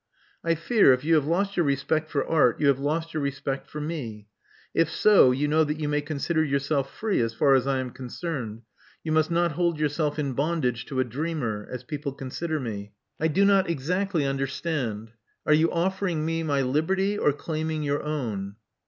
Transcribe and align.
*' 0.25 0.43
"I 0.51 0.55
fear, 0.55 0.93
if 0.93 1.03
you 1.03 1.13
have 1.13 1.27
lost 1.27 1.55
your 1.55 1.63
respect 1.67 2.09
for 2.09 2.25
Art, 2.25 2.59
you 2.59 2.65
have 2.69 2.79
lost 2.79 3.13
your 3.13 3.21
respect 3.21 3.69
for 3.69 3.79
me. 3.79 4.25
If 4.73 4.89
so, 4.89 5.29
you 5.29 5.47
know 5.47 5.63
that 5.63 5.79
you 5.79 5.87
may 5.87 6.01
consider 6.01 6.43
yourself 6.43 6.91
free 6.91 7.19
as 7.21 7.35
far 7.35 7.53
as 7.53 7.67
I 7.67 7.77
am 7.77 7.91
con 7.91 8.07
cerned. 8.07 8.63
You 9.03 9.11
must 9.11 9.29
not 9.29 9.51
hold 9.51 9.77
yourself 9.77 10.17
in 10.17 10.33
bondage 10.33 10.85
to 10.87 10.99
a 10.99 11.03
dreamer, 11.03 11.67
as 11.69 11.83
people 11.83 12.13
consider 12.13 12.59
me.*' 12.59 12.93
*'I 13.19 13.27
do 13.27 13.45
not 13.45 13.69
exactly 13.69 14.25
understand. 14.25 15.11
Are 15.45 15.53
you 15.53 15.71
offering 15.71 16.25
me 16.25 16.41
my 16.41 16.61
liberty, 16.63 17.15
or 17.15 17.31
claiming 17.31 17.83
your 17.83 18.01
own? 18.01 18.55